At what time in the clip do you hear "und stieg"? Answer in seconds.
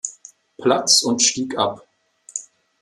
1.03-1.55